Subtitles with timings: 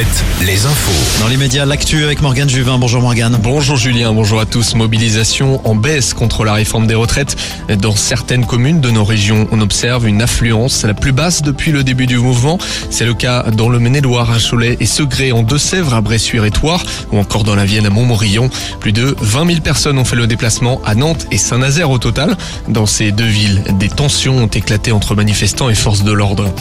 [0.00, 1.20] Alouette, les infos.
[1.20, 2.78] Dans les médias, l'actu avec Morgane Juvin.
[2.78, 3.38] Bonjour Morgane.
[3.42, 4.74] Bonjour Julien, bonjour à tous.
[4.74, 7.36] Mobilisation en baisse contre la réforme des retraites.
[7.78, 11.84] Dans certaines communes de nos régions, on observe une affluence la plus basse depuis le
[11.84, 12.58] début du mouvement.
[12.88, 16.50] C'est le cas dans le Maine-et-Loire, à Cholet et Segré, en Deux-Sèvres, à Bressuire et
[16.50, 18.48] Thouars, ou encore dans la Vienne à Montmorillon.
[18.80, 22.36] Plus de 20 000 personnes ont fait le déplacement à Nantes et Saint-Nazaire au total.
[22.68, 26.52] Dans ces deux villes, des tensions ont éclaté entre manifestants et forces de l'ordre.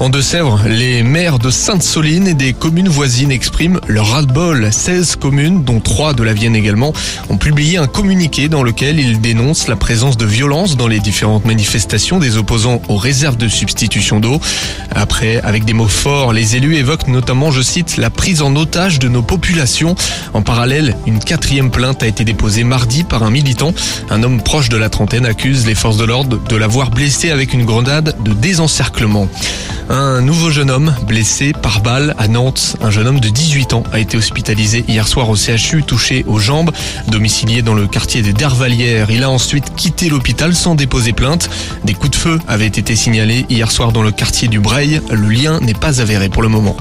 [0.00, 4.68] En Deux-Sèvres, les maires de Sainte-Soline et des communes voisines expriment leur ras-le-bol.
[4.70, 6.92] 16 communes, dont 3 de la Vienne également,
[7.28, 11.44] ont publié un communiqué dans lequel ils dénoncent la présence de violence dans les différentes
[11.44, 14.40] manifestations des opposants aux réserves de substitution d'eau.
[14.94, 18.98] Après, avec des mots forts, les élus évoquent notamment, je cite, la prise en otage
[18.98, 19.94] de nos populations.
[20.34, 23.72] En parallèle, une quatrième plainte a été déposée mardi par un militant.
[24.10, 27.52] Un homme proche de la trentaine accuse les forces de l'ordre de l'avoir blessé avec
[27.52, 29.28] une grenade de désencerclement.
[29.90, 32.76] Un nouveau jeune homme blessé par balle à Nantes.
[32.82, 36.38] Un jeune homme de 18 ans a été hospitalisé hier soir au CHU, touché aux
[36.38, 36.70] jambes.
[37.08, 41.50] Domicilié dans le quartier des Dervalières, il a ensuite quitté l'hôpital sans déposer plainte.
[41.84, 45.00] Des coups de feu avaient été signalés hier soir dans le quartier du Breil.
[45.10, 46.76] Le lien n'est pas avéré pour le moment.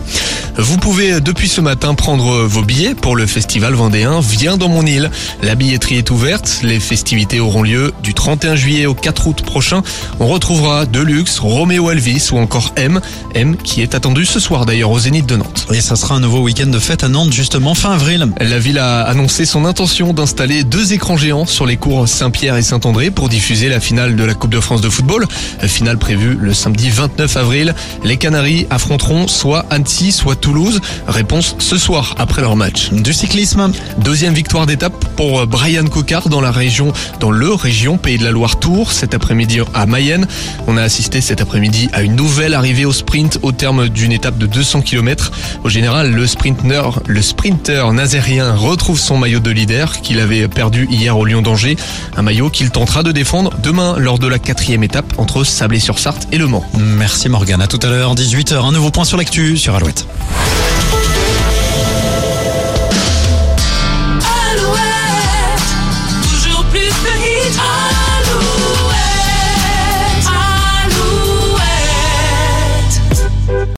[0.59, 4.85] Vous pouvez depuis ce matin prendre vos billets pour le festival vendéen Viens dans mon
[4.87, 5.11] île.
[5.43, 6.61] La billetterie est ouverte.
[6.63, 9.83] Les festivités auront lieu du 31 juillet au 4 août prochain.
[10.19, 13.01] On retrouvera Deluxe, Roméo Elvis ou encore M.
[13.35, 15.67] M qui est attendu ce soir d'ailleurs au Zénith de Nantes.
[15.71, 18.27] Et ça sera nouveau week-end de fête à Nantes justement fin avril.
[18.41, 22.63] La ville a annoncé son intention d'installer deux écrans géants sur les cours Saint-Pierre et
[22.63, 25.25] Saint-André pour diffuser la finale de la Coupe de France de football.
[25.61, 27.75] Finale prévue le samedi 29 avril.
[28.03, 30.81] Les Canaries affronteront soit Annecy, soit Toulouse.
[31.07, 32.89] Réponse ce soir après leur match.
[32.91, 33.71] Du cyclisme.
[33.99, 38.31] Deuxième victoire d'étape pour Brian Cocard dans la région, dans le région Pays de la
[38.31, 40.27] Loire Tour cet après-midi à Mayenne.
[40.67, 44.37] On a assisté cet après-midi à une nouvelle arrivée au sprint au terme d'une étape
[44.37, 45.31] de 200 km.
[45.63, 51.17] Au général, le sprinter, le nazérien retrouve son maillot de leader qu'il avait perdu hier
[51.17, 51.75] au Lyon d'Angers.
[52.15, 56.37] Un maillot qu'il tentera de défendre demain lors de la quatrième étape entre Sablé-sur-Sarthe et
[56.37, 56.65] Le Mans.
[56.77, 57.61] Merci Morgane.
[57.61, 58.55] À tout à l'heure, 18h.
[58.55, 60.07] Un nouveau point sur l'actu sur Alouette.